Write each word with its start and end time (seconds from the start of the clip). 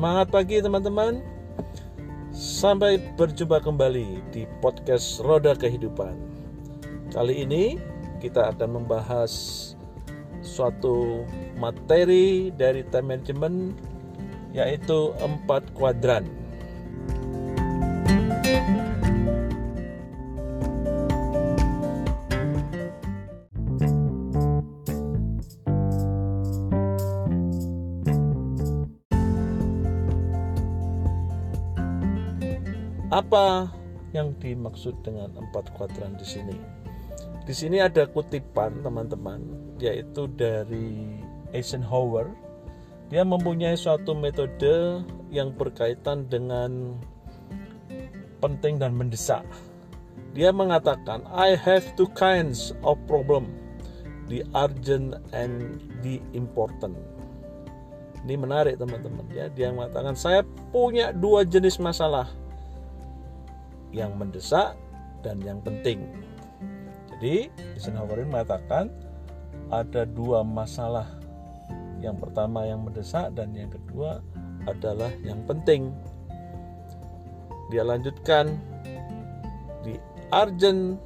Semangat 0.00 0.32
pagi 0.32 0.56
teman-teman. 0.64 1.20
Sampai 2.32 2.96
berjumpa 3.20 3.60
kembali 3.60 4.32
di 4.32 4.48
podcast 4.64 5.20
Roda 5.20 5.52
Kehidupan. 5.52 6.16
Kali 7.12 7.44
ini 7.44 7.76
kita 8.16 8.48
akan 8.48 8.80
membahas 8.80 9.28
suatu 10.40 11.28
materi 11.60 12.48
dari 12.48 12.80
time 12.88 13.12
management 13.12 13.76
yaitu 14.56 15.12
empat 15.20 15.68
kuadran. 15.76 16.24
Apa 33.10 33.66
yang 34.14 34.38
dimaksud 34.38 34.94
dengan 35.02 35.34
empat 35.34 35.74
kuadran 35.74 36.14
di 36.14 36.22
sini? 36.22 36.54
Di 37.42 37.50
sini 37.50 37.82
ada 37.82 38.06
kutipan 38.06 38.86
teman-teman, 38.86 39.42
yaitu 39.82 40.30
dari 40.38 41.18
Eisenhower. 41.50 42.30
Dia 43.10 43.26
mempunyai 43.26 43.74
suatu 43.74 44.14
metode 44.14 45.02
yang 45.34 45.50
berkaitan 45.58 46.30
dengan 46.30 46.94
penting 48.38 48.78
dan 48.78 48.94
mendesak. 48.94 49.42
Dia 50.30 50.54
mengatakan, 50.54 51.26
I 51.34 51.58
have 51.58 51.82
two 51.98 52.06
kinds 52.14 52.70
of 52.86 52.94
problem, 53.10 53.50
the 54.30 54.46
urgent 54.54 55.18
and 55.34 55.82
the 56.06 56.22
important. 56.30 56.94
Ini 58.22 58.38
menarik 58.38 58.78
teman-teman 58.78 59.26
ya. 59.34 59.50
Dia 59.50 59.74
mengatakan 59.74 60.14
saya 60.14 60.46
punya 60.70 61.10
dua 61.10 61.42
jenis 61.42 61.82
masalah 61.82 62.30
yang 63.90 64.16
mendesak 64.16 64.74
dan 65.20 65.38
yang 65.42 65.60
penting. 65.60 66.06
Jadi, 67.16 67.52
Eisenhower 67.76 68.24
mengatakan 68.24 68.88
ada 69.68 70.08
dua 70.08 70.40
masalah. 70.42 71.06
Yang 72.00 72.26
pertama 72.26 72.64
yang 72.64 72.80
mendesak 72.80 73.28
dan 73.36 73.52
yang 73.52 73.68
kedua 73.68 74.24
adalah 74.64 75.12
yang 75.20 75.44
penting. 75.44 75.92
Dia 77.68 77.84
lanjutkan 77.86 78.56
the 79.84 80.00
urgent 80.32 80.98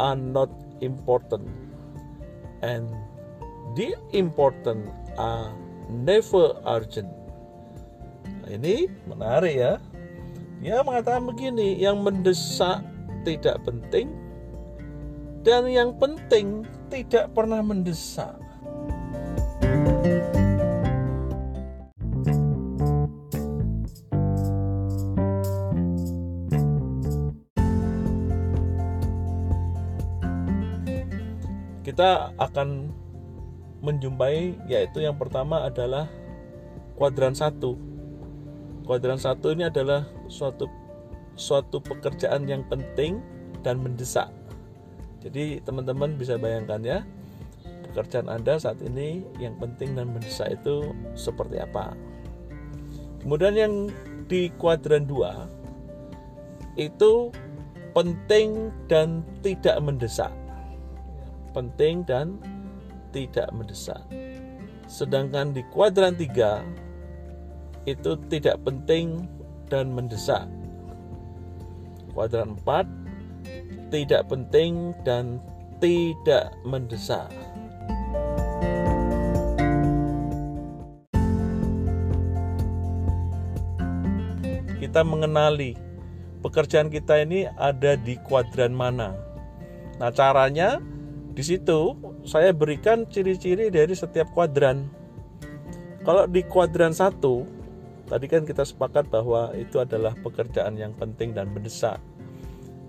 are 0.00 0.18
not 0.18 0.50
important 0.80 1.46
and 2.64 2.88
the 3.78 3.94
important 4.16 4.88
are 5.20 5.52
never 5.88 6.56
urgent. 6.66 7.08
Nah, 8.42 8.50
ini 8.50 8.90
menarik 9.06 9.54
ya. 9.54 9.72
Dia 10.64 10.80
mengatakan 10.80 11.28
begini, 11.28 11.76
yang 11.76 12.00
mendesak 12.00 12.80
tidak 13.26 13.60
penting 13.66 14.08
dan 15.46 15.66
yang 15.70 15.94
penting 15.94 16.66
tidak 16.90 17.30
pernah 17.34 17.62
mendesak. 17.62 18.34
Kita 31.86 32.34
akan 32.34 32.90
menjumpai 33.86 34.66
yaitu 34.66 35.06
yang 35.06 35.14
pertama 35.14 35.62
adalah 35.62 36.10
kuadran 36.98 37.32
satu 37.38 37.95
kuadran 38.86 39.18
satu 39.18 39.52
ini 39.52 39.66
adalah 39.66 40.06
suatu 40.30 40.70
suatu 41.34 41.82
pekerjaan 41.82 42.46
yang 42.48 42.64
penting 42.70 43.20
dan 43.60 43.82
mendesak. 43.82 44.30
Jadi 45.20 45.58
teman-teman 45.66 46.14
bisa 46.14 46.38
bayangkan 46.38 46.80
ya 46.80 46.98
pekerjaan 47.90 48.30
Anda 48.30 48.56
saat 48.62 48.78
ini 48.80 49.26
yang 49.42 49.58
penting 49.58 49.98
dan 49.98 50.14
mendesak 50.14 50.54
itu 50.54 50.94
seperti 51.18 51.58
apa. 51.58 51.98
Kemudian 53.26 53.58
yang 53.58 53.74
di 54.30 54.54
kuadran 54.54 55.02
dua 55.02 55.50
itu 56.78 57.34
penting 57.90 58.70
dan 58.86 59.26
tidak 59.42 59.82
mendesak. 59.82 60.30
Penting 61.50 62.06
dan 62.06 62.38
tidak 63.10 63.50
mendesak. 63.50 64.04
Sedangkan 64.86 65.50
di 65.50 65.66
kuadran 65.74 66.14
tiga 66.14 66.62
itu 67.86 68.18
tidak 68.26 68.58
penting 68.66 69.30
dan 69.70 69.94
mendesak. 69.94 70.50
Kuadran 72.10 72.58
4 72.66 73.06
tidak 73.94 74.26
penting 74.26 74.90
dan 75.06 75.38
tidak 75.78 76.50
mendesak. 76.66 77.30
Kita 84.76 85.02
mengenali 85.06 85.76
pekerjaan 86.42 86.88
kita 86.90 87.22
ini 87.22 87.46
ada 87.58 87.94
di 87.94 88.18
kuadran 88.26 88.74
mana. 88.74 89.14
Nah, 89.96 90.10
caranya 90.12 90.80
di 91.36 91.42
situ 91.44 91.96
saya 92.24 92.50
berikan 92.50 93.04
ciri-ciri 93.06 93.68
dari 93.68 93.92
setiap 93.92 94.32
kuadran. 94.32 94.88
Kalau 96.06 96.24
di 96.30 96.40
kuadran 96.46 96.94
satu 96.94 97.55
Tadi 98.06 98.30
kan 98.30 98.46
kita 98.46 98.62
sepakat 98.62 99.10
bahwa 99.10 99.50
itu 99.58 99.82
adalah 99.82 100.14
pekerjaan 100.22 100.78
yang 100.78 100.94
penting 100.94 101.34
dan 101.34 101.50
mendesak. 101.50 101.98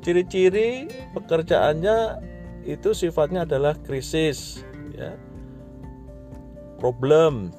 Ciri-ciri 0.06 0.86
pekerjaannya 1.18 2.22
itu 2.70 2.94
sifatnya 2.94 3.50
adalah 3.50 3.74
krisis, 3.82 4.62
ya, 4.94 5.18
problem, 6.78 7.50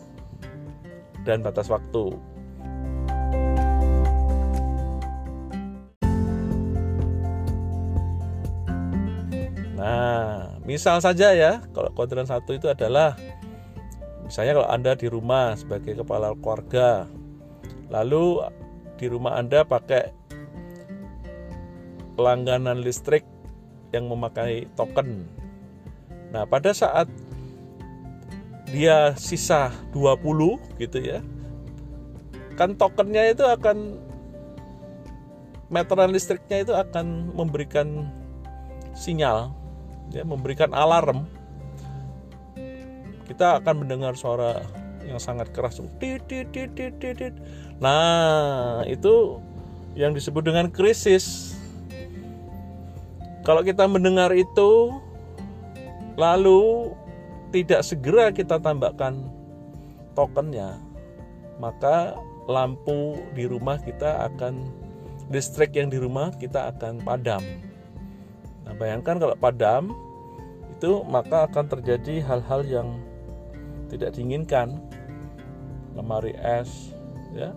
dan 1.27 1.43
batas 1.43 1.67
waktu. 1.67 2.15
Nah, 9.75 10.59
misal 10.63 11.03
saja 11.03 11.35
ya, 11.35 11.59
kalau 11.75 11.91
kuadran 11.91 12.27
satu 12.27 12.55
itu 12.55 12.71
adalah 12.71 13.19
misalnya 14.23 14.63
kalau 14.63 14.69
Anda 14.71 14.93
di 14.95 15.11
rumah 15.11 15.59
sebagai 15.59 15.99
kepala 15.99 16.35
keluarga, 16.39 17.07
Lalu 17.89 18.45
di 19.01 19.07
rumah 19.09 19.41
Anda 19.41 19.65
pakai 19.65 20.13
pelangganan 22.19 22.83
listrik 22.83 23.23
yang 23.95 24.11
memakai 24.11 24.69
token. 24.77 25.25
Nah, 26.35 26.45
pada 26.45 26.75
saat 26.77 27.09
dia 28.69 29.17
sisa 29.17 29.73
20 29.97 30.61
gitu 30.77 30.99
ya. 31.01 31.25
Kan 32.59 32.77
tokennya 32.77 33.33
itu 33.33 33.47
akan 33.47 33.97
meteran 35.69 36.13
listriknya 36.13 36.65
itu 36.65 36.73
akan 36.73 37.33
memberikan 37.33 38.09
sinyal 38.97 39.53
ya, 40.13 40.25
memberikan 40.25 40.73
alarm. 40.73 41.29
Kita 43.29 43.61
akan 43.61 43.85
mendengar 43.85 44.17
suara 44.17 44.65
yang 45.07 45.21
sangat 45.21 45.51
keras. 45.55 45.79
Nah, 47.79 48.83
itu 48.87 49.39
yang 49.95 50.15
disebut 50.15 50.43
dengan 50.47 50.71
krisis. 50.71 51.55
Kalau 53.47 53.65
kita 53.65 53.89
mendengar 53.89 54.35
itu 54.35 54.93
lalu 56.19 56.93
tidak 57.55 57.81
segera 57.87 58.29
kita 58.29 58.61
tambahkan 58.61 59.25
tokennya, 60.13 60.77
maka 61.57 62.19
lampu 62.51 63.17
di 63.33 63.49
rumah 63.49 63.81
kita 63.81 64.29
akan 64.29 64.69
listrik 65.33 65.77
yang 65.77 65.89
di 65.89 65.97
rumah 66.01 66.33
kita 66.37 66.73
akan 66.77 67.01
padam. 67.05 67.41
Nah, 68.69 68.75
bayangkan 68.77 69.17
kalau 69.17 69.37
padam 69.37 69.97
itu 70.77 71.03
maka 71.09 71.49
akan 71.49 71.67
terjadi 71.73 72.21
hal-hal 72.23 72.61
yang 72.69 72.89
tidak 73.91 74.15
diinginkan. 74.15 74.79
Lemari 75.97 76.37
es 76.39 76.95
ya. 77.35 77.51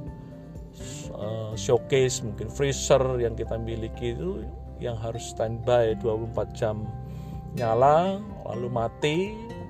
Eh, 1.12 1.54
showcase 1.60 2.24
mungkin 2.24 2.48
freezer 2.48 3.04
yang 3.20 3.36
kita 3.36 3.60
miliki 3.60 4.16
itu 4.16 4.48
yang 4.80 4.96
harus 4.98 5.30
standby 5.30 5.94
24 6.00 6.58
jam 6.58 6.88
nyala 7.60 8.18
lalu 8.48 8.68
mati. 8.72 9.18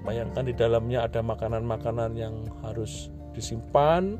Bayangkan 0.01 0.49
di 0.49 0.53
dalamnya 0.57 1.05
ada 1.05 1.21
makanan-makanan 1.21 2.17
yang 2.17 2.45
harus 2.65 3.13
disimpan. 3.33 4.17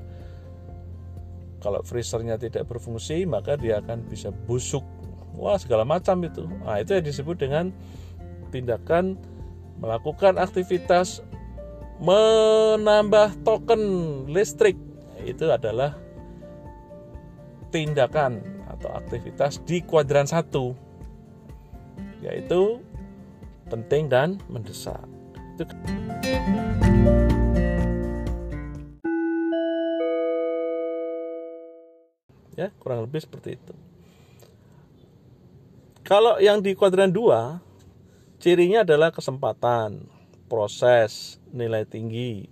Kalau 1.61 1.81
freezernya 1.85 2.41
tidak 2.41 2.65
berfungsi 2.69 3.25
maka 3.29 3.57
dia 3.57 3.81
akan 3.81 4.05
bisa 4.09 4.33
busuk. 4.49 4.83
Wah 5.37 5.57
segala 5.61 5.85
macam 5.85 6.21
itu. 6.25 6.45
Nah 6.65 6.81
itu 6.81 6.97
yang 6.97 7.05
disebut 7.05 7.37
dengan 7.37 7.69
tindakan 8.51 9.15
melakukan 9.79 10.37
aktivitas 10.37 11.23
menambah 12.01 13.45
token 13.45 13.81
listrik 14.25 14.74
itu 15.21 15.45
adalah 15.53 15.94
tindakan 17.69 18.42
atau 18.65 18.89
aktivitas 18.98 19.62
di 19.69 19.86
kuadran 19.86 20.25
satu 20.25 20.74
yaitu 22.25 22.81
penting 23.69 24.09
dan 24.09 24.42
mendesak. 24.50 25.06
Itu 25.56 25.63
ya 32.57 32.74
kurang 32.81 33.06
lebih 33.06 33.21
seperti 33.21 33.62
itu. 33.62 33.74
Kalau 36.01 36.42
yang 36.42 36.65
di 36.65 36.74
kuadran 36.74 37.13
2 37.13 38.42
cirinya 38.42 38.81
adalah 38.81 39.13
kesempatan, 39.13 40.20
proses, 40.51 41.39
nilai 41.56 41.88
tinggi, 41.88 42.44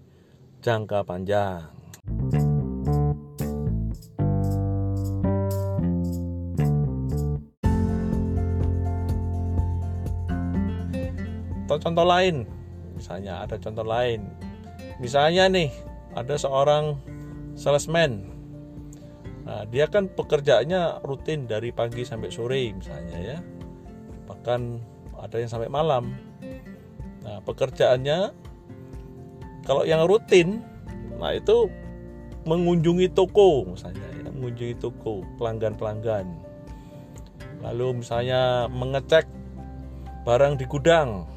jangka 0.63 1.03
panjang. 1.03 1.67
Atau 11.67 11.75
contoh 11.83 12.07
lain, 12.07 12.47
misalnya 12.95 13.43
ada 13.43 13.59
contoh 13.59 13.83
lain. 13.83 14.31
Misalnya 15.03 15.51
nih, 15.51 15.67
ada 16.15 16.39
seorang 16.39 16.95
salesman. 17.59 18.31
Nah, 19.43 19.67
dia 19.67 19.91
kan 19.91 20.07
pekerjaannya 20.07 21.03
rutin 21.03 21.51
dari 21.51 21.75
pagi 21.75 22.07
sampai 22.07 22.31
sore 22.31 22.71
misalnya 22.71 23.17
ya. 23.19 23.37
Bahkan 24.23 24.61
ada 25.19 25.35
yang 25.35 25.51
sampai 25.51 25.67
malam. 25.67 26.15
Nah, 27.29 27.45
pekerjaannya 27.45 28.33
kalau 29.61 29.85
yang 29.85 30.01
rutin, 30.09 30.65
nah 31.21 31.29
itu 31.29 31.69
mengunjungi 32.49 33.13
toko 33.13 33.69
misalnya, 33.69 34.01
ya, 34.17 34.33
mengunjungi 34.33 34.81
toko 34.81 35.21
pelanggan-pelanggan. 35.37 36.25
Lalu 37.61 38.01
misalnya 38.01 38.65
mengecek 38.65 39.29
barang 40.25 40.57
di 40.57 40.65
gudang, 40.65 41.29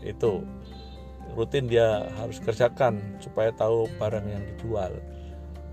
itu 0.00 0.40
rutin 1.36 1.68
dia 1.68 2.08
harus 2.16 2.40
kerjakan 2.40 3.20
supaya 3.20 3.52
tahu 3.52 3.84
barang 4.00 4.24
yang 4.24 4.40
dijual. 4.56 4.96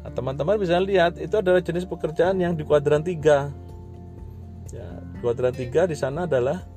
Nah, 0.04 0.12
teman-teman 0.12 0.60
bisa 0.60 0.76
lihat 0.82 1.16
itu 1.22 1.40
adalah 1.40 1.64
jenis 1.64 1.88
pekerjaan 1.88 2.36
yang 2.42 2.58
di 2.58 2.68
kuadran 2.68 3.06
3. 3.06 3.48
Ya, 4.76 4.88
kuadran 5.24 5.56
3 5.56 5.88
di 5.88 5.96
sana 5.96 6.28
adalah 6.28 6.68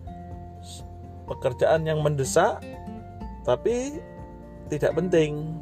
pekerjaan 1.25 1.85
yang 1.89 2.01
mendesak 2.05 2.61
tapi 3.45 4.01
tidak 4.73 4.97
penting. 4.97 5.61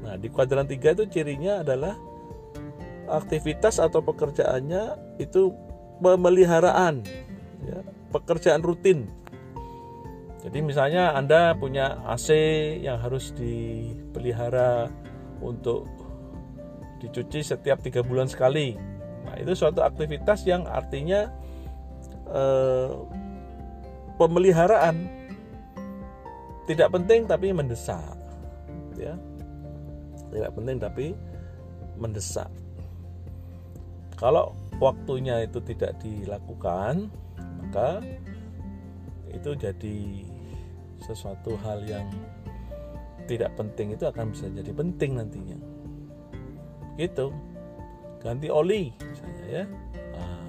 Nah, 0.00 0.16
di 0.16 0.28
kuadran 0.32 0.68
3 0.68 0.96
itu 0.96 1.04
cirinya 1.08 1.60
adalah 1.64 1.96
aktivitas 3.08 3.80
atau 3.80 4.00
pekerjaannya 4.00 5.16
itu 5.20 5.52
pemeliharaan 6.00 7.04
ya, 7.68 7.80
pekerjaan 8.08 8.64
rutin 8.64 9.08
jadi 10.44 10.60
misalnya 10.60 11.16
Anda 11.16 11.56
punya 11.56 12.04
AC 12.04 12.28
yang 12.84 13.00
harus 13.00 13.32
dipelihara 13.32 14.92
untuk 15.40 15.88
dicuci 17.00 17.40
setiap 17.40 17.80
tiga 17.80 18.04
bulan 18.04 18.28
sekali. 18.28 18.76
Nah 19.24 19.40
itu 19.40 19.56
suatu 19.56 19.80
aktivitas 19.80 20.44
yang 20.44 20.68
artinya 20.68 21.32
eh, 22.28 22.92
pemeliharaan. 24.16 24.96
Tidak 26.64 26.88
penting 26.88 27.28
tapi 27.28 27.52
mendesak, 27.52 28.16
ya. 28.96 29.12
Tidak 30.32 30.50
penting 30.56 30.80
tapi 30.80 31.12
mendesak. 32.00 32.48
Kalau 34.16 34.56
waktunya 34.80 35.44
itu 35.44 35.60
tidak 35.60 36.00
dilakukan, 36.00 37.12
maka 37.36 38.00
itu 39.28 39.52
jadi 39.58 39.98
sesuatu 41.04 41.58
hal 41.60 41.84
yang 41.84 42.08
tidak 43.28 43.52
penting. 43.60 43.92
Itu 43.92 44.08
akan 44.08 44.32
bisa 44.32 44.48
jadi 44.48 44.72
penting 44.72 45.20
nantinya. 45.20 45.58
Gitu. 46.96 47.28
Ganti 48.24 48.48
oli 48.48 48.88
misalnya 48.96 49.44
ya. 49.44 49.64
Nah, 50.16 50.44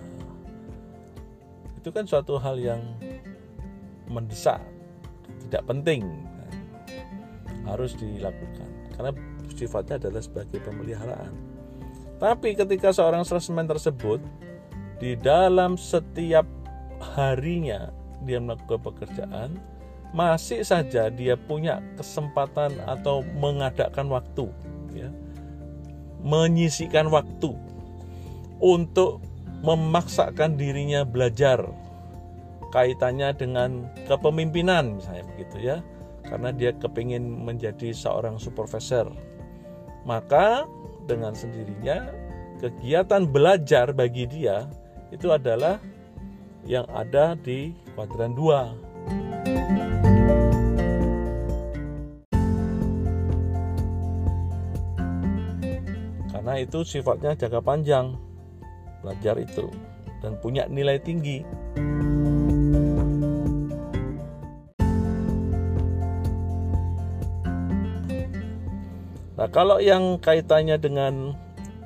itu 1.76 1.90
kan 1.92 2.08
suatu 2.08 2.40
hal 2.40 2.56
yang 2.56 2.80
mendesak 4.10 4.62
tidak 5.48 5.64
penting. 5.70 6.06
Harus 7.66 7.98
dilakukan 7.98 8.70
karena 8.94 9.12
sifatnya 9.54 9.98
adalah 9.98 10.22
sebagai 10.22 10.62
pemeliharaan. 10.62 11.34
Tapi 12.16 12.56
ketika 12.56 12.96
seorang 12.96 13.28
salesman 13.28 13.68
tersebut 13.68 14.22
di 15.02 15.20
dalam 15.20 15.76
setiap 15.76 16.48
harinya 17.16 17.92
dia 18.24 18.40
melakukan 18.40 18.80
pekerjaan 18.80 19.60
masih 20.16 20.64
saja 20.64 21.12
dia 21.12 21.36
punya 21.36 21.84
kesempatan 22.00 22.80
atau 22.88 23.20
mengadakan 23.36 24.08
waktu 24.08 24.48
ya 24.96 25.12
menyisikan 26.24 27.12
waktu 27.12 27.52
untuk 28.64 29.20
memaksakan 29.60 30.56
dirinya 30.56 31.04
belajar 31.04 31.68
kaitannya 32.74 33.34
dengan 33.36 33.90
kepemimpinan 34.10 34.98
misalnya 35.02 35.26
begitu 35.36 35.58
ya. 35.62 35.78
Karena 36.26 36.50
dia 36.50 36.74
kepingin 36.74 37.22
menjadi 37.22 37.94
seorang 37.94 38.42
supervisor. 38.42 39.14
Maka 40.06 40.66
dengan 41.06 41.38
sendirinya 41.38 42.10
kegiatan 42.58 43.30
belajar 43.30 43.94
bagi 43.94 44.26
dia 44.26 44.66
itu 45.14 45.30
adalah 45.30 45.78
yang 46.66 46.90
ada 46.90 47.38
di 47.38 47.78
kuadran 47.94 48.34
2 48.34 48.96
karena 56.34 56.54
itu 56.62 56.82
sifatnya 56.82 57.38
jangka 57.38 57.62
panjang 57.62 58.18
belajar 59.06 59.38
itu 59.38 59.70
dan 60.26 60.38
punya 60.42 60.66
nilai 60.66 60.98
tinggi 60.98 61.46
kalau 69.56 69.80
yang 69.80 70.20
kaitannya 70.20 70.76
dengan 70.76 71.32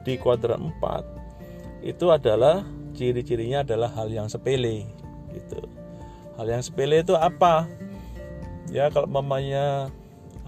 di 0.02 0.18
kuadran 0.18 0.74
4 0.82 1.86
itu 1.86 2.10
adalah 2.10 2.66
ciri-cirinya 2.98 3.62
adalah 3.62 3.94
hal 3.94 4.10
yang 4.10 4.26
sepele 4.26 4.90
gitu. 5.30 5.70
Hal 6.34 6.50
yang 6.50 6.66
sepele 6.66 7.06
itu 7.06 7.14
apa? 7.14 7.70
Ya 8.74 8.90
kalau 8.90 9.06
mamanya 9.06 9.94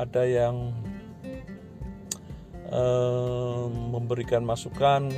ada 0.02 0.26
yang 0.26 0.74
memberikan 3.92 4.42
masukan 4.48 5.12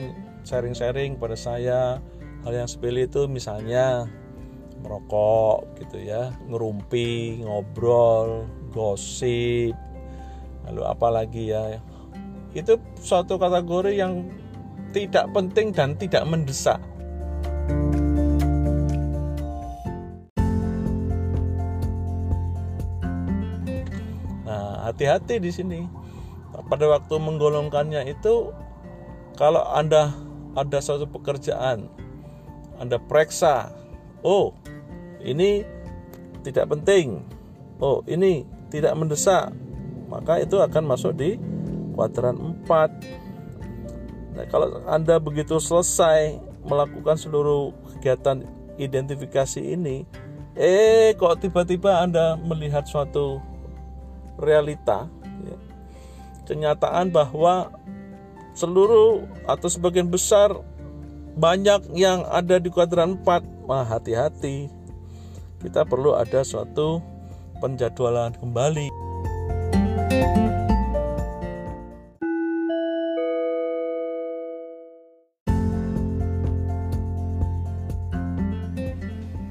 sharing-sharing 0.43 1.15
pada 1.21 1.37
saya 1.37 2.03
hal 2.43 2.51
yang 2.51 2.67
sepele 2.67 3.05
itu 3.07 3.29
misalnya 3.29 4.09
merokok 4.81 5.77
gitu 5.79 6.01
ya 6.01 6.33
ngerumpi 6.49 7.45
ngobrol 7.45 8.49
gosip 8.73 9.77
lalu 10.65 10.81
apalagi 10.83 11.53
ya 11.53 11.77
itu 12.53 12.77
suatu 13.01 13.41
kategori 13.41 13.97
yang 13.97 14.29
tidak 14.93 15.25
penting 15.33 15.73
dan 15.73 15.97
tidak 15.97 16.21
mendesak. 16.29 16.77
Nah 24.45 24.85
hati-hati 24.85 25.41
di 25.41 25.49
sini. 25.49 25.81
Pada 26.69 26.85
waktu 26.85 27.17
menggolongkannya 27.17 28.05
itu 28.13 28.53
kalau 29.33 29.65
Anda 29.73 30.13
ada 30.53 30.77
suatu 30.77 31.09
pekerjaan 31.09 31.89
Anda 32.77 33.01
periksa 33.01 33.73
oh 34.21 34.53
ini 35.25 35.65
tidak 36.45 36.69
penting. 36.69 37.25
Oh 37.81 38.05
ini 38.05 38.45
tidak 38.69 38.93
mendesak. 38.93 39.49
Maka 40.11 40.45
itu 40.45 40.61
akan 40.61 40.83
masuk 40.85 41.17
di 41.17 41.41
kuadran 41.93 42.35
4 42.65 44.33
nah 44.33 44.45
kalau 44.49 44.81
Anda 44.89 45.21
begitu 45.21 45.61
selesai 45.61 46.41
melakukan 46.65 47.15
seluruh 47.21 47.71
kegiatan 47.95 48.41
identifikasi 48.81 49.61
ini 49.61 50.09
eh 50.57 51.13
kok 51.13 51.39
tiba-tiba 51.45 52.01
Anda 52.01 52.33
melihat 52.35 52.89
suatu 52.89 53.37
realita 54.41 55.07
kenyataan 56.45 57.09
bahwa 57.13 57.71
seluruh 58.53 59.25
atau 59.47 59.67
sebagian 59.71 60.11
besar 60.11 60.53
banyak 61.33 61.89
yang 61.97 62.21
ada 62.29 62.61
di 62.61 62.69
kuadran 62.69 63.17
4 63.25 63.65
wah 63.65 63.81
hati-hati. 63.81 64.69
Kita 65.63 65.87
perlu 65.87 66.13
ada 66.13 66.43
suatu 66.43 66.99
penjadwalan 67.63 68.35
kembali 68.35 68.91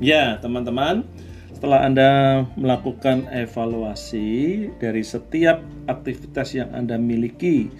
Ya, 0.02 0.34
teman-teman, 0.42 1.06
setelah 1.54 1.86
Anda 1.86 2.10
melakukan 2.58 3.30
evaluasi 3.30 4.66
dari 4.82 5.06
setiap 5.06 5.62
aktivitas 5.86 6.58
yang 6.58 6.74
Anda 6.74 6.98
miliki, 6.98 7.70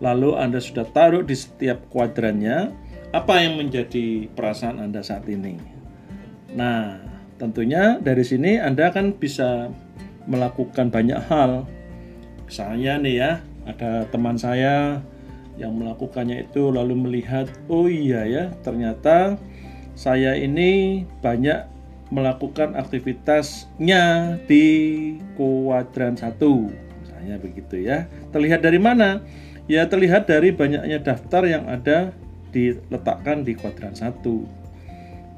lalu 0.00 0.40
Anda 0.40 0.56
sudah 0.56 0.88
taruh 0.96 1.20
di 1.20 1.36
setiap 1.36 1.84
kuadrannya, 1.92 2.72
apa 3.12 3.44
yang 3.44 3.60
menjadi 3.60 4.24
perasaan 4.32 4.80
Anda 4.80 5.04
saat 5.04 5.28
ini? 5.28 5.60
Nah, 6.56 6.96
tentunya 7.36 8.00
dari 8.00 8.24
sini 8.24 8.56
Anda 8.56 8.88
kan 8.88 9.12
bisa 9.12 9.68
melakukan 10.24 10.88
banyak 10.88 11.28
hal. 11.28 11.68
Misalnya 12.48 12.96
nih 13.04 13.14
ya, 13.20 13.32
ada 13.68 14.08
teman 14.08 14.40
saya 14.40 15.04
yang 15.60 15.76
melakukannya 15.76 16.48
itu 16.48 16.72
lalu 16.72 16.96
melihat, 16.96 17.52
oh 17.68 17.84
iya 17.84 18.24
ya, 18.24 18.44
ternyata 18.64 19.36
saya 19.96 20.36
ini 20.36 21.02
banyak 21.24 21.64
melakukan 22.12 22.76
aktivitasnya 22.76 24.36
di 24.46 24.66
kuadran 25.34 26.14
satu. 26.14 26.70
Misalnya 27.02 27.40
begitu 27.40 27.82
ya. 27.82 28.06
Terlihat 28.30 28.62
dari 28.62 28.78
mana? 28.78 29.24
Ya 29.66 29.88
terlihat 29.90 30.30
dari 30.30 30.54
banyaknya 30.54 31.02
daftar 31.02 31.42
yang 31.42 31.66
ada 31.66 32.14
diletakkan 32.54 33.42
di 33.42 33.58
kuadran 33.58 33.96
satu. 33.96 34.46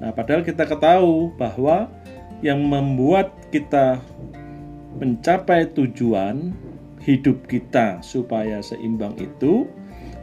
Nah 0.03 0.13
padahal 0.13 0.45
kita 0.45 0.69
ketahui 0.69 1.33
bahwa 1.41 1.89
yang 2.45 2.61
membuat 2.63 3.33
kita 3.49 3.99
mencapai 4.99 5.71
tujuan 5.73 6.53
hidup 7.03 7.47
kita 7.49 8.03
supaya 8.05 8.61
seimbang 8.61 9.17
itu 9.17 9.65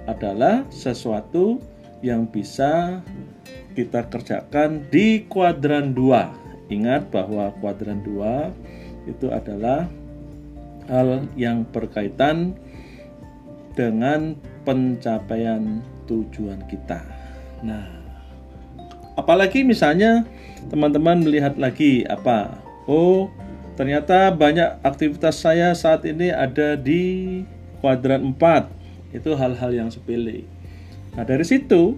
adalah 0.06 0.62
sesuatu 0.70 1.58
yang 2.06 2.30
bisa 2.30 3.02
kita 3.76 4.08
kerjakan 4.08 4.88
di 4.88 5.28
kuadran 5.28 5.92
2. 5.92 6.72
Ingat 6.72 7.14
bahwa 7.14 7.54
kuadran 7.62 8.02
2 8.02 9.12
itu 9.12 9.30
adalah 9.30 9.86
hal 10.90 11.30
yang 11.38 11.66
berkaitan 11.70 12.58
dengan 13.76 14.40
pencapaian 14.64 15.84
tujuan 16.10 16.64
kita. 16.72 17.02
Nah, 17.62 17.86
apalagi 19.20 19.62
misalnya 19.62 20.24
teman-teman 20.72 21.22
melihat 21.22 21.60
lagi 21.60 22.08
apa? 22.08 22.62
Oh, 22.90 23.30
ternyata 23.76 24.32
banyak 24.32 24.80
aktivitas 24.82 25.42
saya 25.42 25.74
saat 25.76 26.06
ini 26.08 26.32
ada 26.32 26.80
di 26.80 27.44
kuadran 27.84 28.34
4. 28.34 28.72
Itu 29.14 29.38
hal-hal 29.38 29.72
yang 29.76 29.90
sepele. 29.92 30.48
Nah, 31.16 31.24
dari 31.24 31.44
situ 31.48 31.96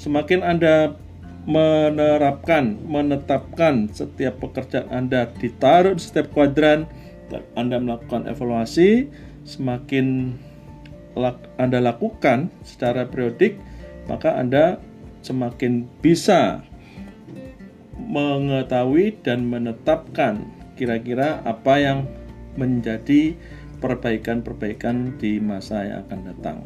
semakin 0.00 0.40
Anda 0.40 0.96
menerapkan, 1.44 2.80
menetapkan 2.88 3.92
setiap 3.92 4.40
pekerjaan 4.40 4.88
Anda 4.88 5.28
ditaruh 5.28 5.92
di 5.92 6.02
setiap 6.02 6.32
kuadran, 6.32 6.88
Anda 7.52 7.76
melakukan 7.76 8.24
evaluasi, 8.24 9.12
semakin 9.44 10.36
Anda 11.60 11.78
lakukan 11.84 12.48
secara 12.64 13.04
periodik, 13.12 13.60
maka 14.08 14.40
Anda 14.40 14.80
semakin 15.20 15.84
bisa 16.00 16.64
mengetahui 18.00 19.20
dan 19.20 19.44
menetapkan 19.44 20.48
kira-kira 20.80 21.44
apa 21.44 21.76
yang 21.76 22.08
menjadi 22.56 23.36
perbaikan-perbaikan 23.84 25.20
di 25.20 25.36
masa 25.40 25.84
yang 25.84 26.00
akan 26.08 26.20
datang. 26.24 26.58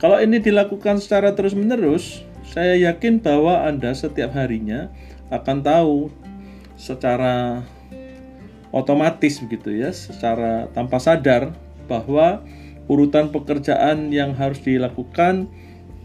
Kalau 0.00 0.16
ini 0.16 0.40
dilakukan 0.40 0.96
secara 0.96 1.36
terus-menerus, 1.36 2.24
saya 2.46 2.76
yakin 2.90 3.20
bahwa 3.20 3.66
Anda 3.66 3.92
setiap 3.92 4.34
harinya 4.34 4.88
akan 5.30 5.62
tahu 5.62 5.96
secara 6.74 7.62
otomatis 8.70 9.38
begitu 9.42 9.74
ya, 9.76 9.90
secara 9.92 10.70
tanpa 10.72 10.98
sadar 11.02 11.52
bahwa 11.90 12.42
urutan 12.90 13.30
pekerjaan 13.30 14.10
yang 14.10 14.34
harus 14.34 14.62
dilakukan 14.62 15.50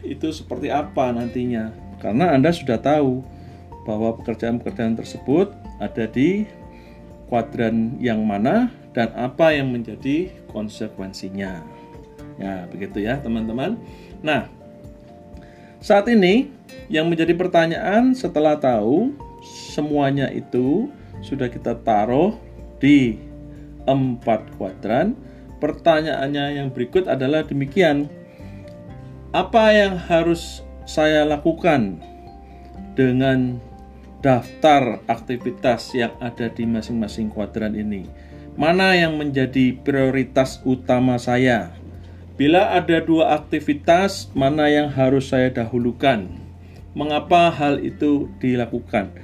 itu 0.05 0.29
seperti 0.29 0.69
apa 0.69 1.09
nantinya. 1.13 1.73
Karena 1.97 2.33
Anda 2.37 2.53
sudah 2.53 2.77
tahu 2.77 3.25
bahwa 3.85 4.17
pekerjaan-pekerjaan 4.21 4.97
tersebut 4.97 5.53
ada 5.81 6.05
di 6.09 6.45
kuadran 7.29 7.97
yang 7.97 8.21
mana 8.25 8.69
dan 8.93 9.13
apa 9.17 9.53
yang 9.53 9.73
menjadi 9.73 10.29
konsekuensinya. 10.53 11.61
Ya, 12.35 12.67
begitu 12.69 13.01
ya, 13.01 13.17
teman-teman. 13.21 13.79
Nah, 14.21 14.49
saat 15.85 16.09
ini 16.09 16.49
yang 16.89 17.05
menjadi 17.13 17.37
pertanyaan 17.37 18.17
setelah 18.17 18.57
tahu 18.57 19.13
semuanya 19.45 20.33
itu 20.33 20.89
sudah 21.21 21.45
kita 21.45 21.77
taruh 21.85 22.33
di 22.81 23.21
empat 23.85 24.49
kuadran. 24.57 25.13
Pertanyaannya 25.61 26.57
yang 26.57 26.73
berikut 26.73 27.05
adalah 27.05 27.45
demikian. 27.45 28.09
Apa 29.29 29.77
yang 29.77 29.93
harus 29.93 30.65
saya 30.89 31.21
lakukan 31.21 32.01
dengan 32.97 33.61
daftar 34.25 35.05
aktivitas 35.05 35.93
yang 35.93 36.17
ada 36.17 36.49
di 36.49 36.65
masing-masing 36.65 37.29
kuadran 37.29 37.77
ini? 37.77 38.09
Mana 38.57 38.97
yang 38.97 39.21
menjadi 39.21 39.77
prioritas 39.85 40.65
utama 40.65 41.21
saya? 41.21 41.84
Bila 42.35 42.75
ada 42.75 42.99
dua 42.99 43.31
aktivitas, 43.39 44.27
mana 44.35 44.67
yang 44.67 44.91
harus 44.91 45.31
saya 45.31 45.47
dahulukan? 45.55 46.27
Mengapa 46.91 47.47
hal 47.47 47.79
itu 47.79 48.27
dilakukan? 48.43 49.15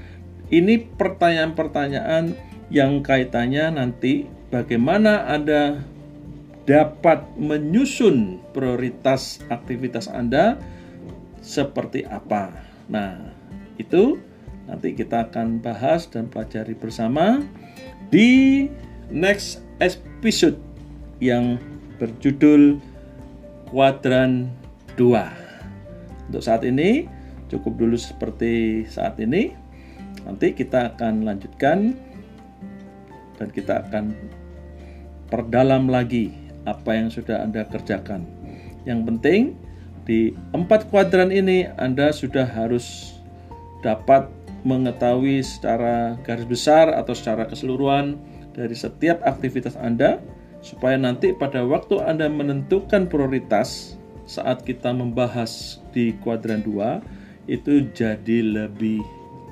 Ini 0.47 0.95
pertanyaan-pertanyaan 0.95 2.39
yang 2.71 3.03
kaitannya 3.03 3.75
nanti 3.75 4.31
bagaimana 4.47 5.27
Anda 5.27 5.83
dapat 6.63 7.35
menyusun 7.35 8.39
prioritas 8.55 9.43
aktivitas 9.51 10.07
Anda 10.07 10.55
seperti 11.43 12.07
apa. 12.07 12.55
Nah, 12.87 13.35
itu 13.75 14.23
nanti 14.71 14.95
kita 14.95 15.27
akan 15.27 15.59
bahas 15.59 16.07
dan 16.07 16.31
pelajari 16.31 16.79
bersama 16.79 17.43
di 18.07 18.71
next 19.11 19.59
episode 19.83 20.55
yang 21.19 21.59
berjudul 21.99 22.79
kuadran 23.71 24.51
2. 24.99 26.27
Untuk 26.27 26.43
saat 26.43 26.67
ini 26.67 27.07
cukup 27.47 27.79
dulu 27.79 27.95
seperti 27.95 28.83
saat 28.85 29.15
ini. 29.23 29.55
Nanti 30.27 30.53
kita 30.53 30.93
akan 30.93 31.25
lanjutkan 31.25 31.95
dan 33.39 33.47
kita 33.49 33.87
akan 33.87 34.13
perdalam 35.31 35.87
lagi 35.87 36.35
apa 36.67 36.93
yang 36.93 37.09
sudah 37.09 37.41
Anda 37.41 37.65
kerjakan. 37.65 38.27
Yang 38.83 38.99
penting 39.07 39.41
di 40.05 40.35
empat 40.51 40.91
kuadran 40.91 41.31
ini 41.31 41.65
Anda 41.79 42.11
sudah 42.11 42.45
harus 42.45 43.17
dapat 43.81 44.29
mengetahui 44.61 45.41
secara 45.41 46.21
garis 46.21 46.45
besar 46.45 46.93
atau 46.93 47.17
secara 47.17 47.49
keseluruhan 47.49 48.19
dari 48.53 48.77
setiap 48.77 49.25
aktivitas 49.25 49.73
Anda 49.79 50.21
supaya 50.61 50.97
nanti 50.97 51.33
pada 51.33 51.65
waktu 51.65 51.99
Anda 52.01 52.29
menentukan 52.29 53.09
prioritas 53.09 53.97
saat 54.29 54.63
kita 54.63 54.93
membahas 54.93 55.81
di 55.91 56.13
kuadran 56.21 56.61
2 56.63 57.49
itu 57.49 57.89
jadi 57.91 58.45
lebih 58.45 59.01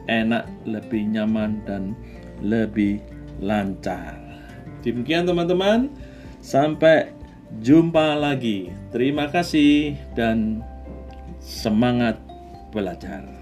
enak, 0.09 0.45
lebih 0.65 1.05
nyaman 1.09 1.61
dan 1.65 1.97
lebih 2.41 3.01
lancar. 3.41 4.15
Demikian 4.85 5.27
teman-teman, 5.27 5.91
sampai 6.39 7.11
jumpa 7.59 8.15
lagi. 8.15 8.71
Terima 8.93 9.27
kasih 9.27 9.97
dan 10.15 10.63
semangat 11.41 12.15
belajar. 12.71 13.38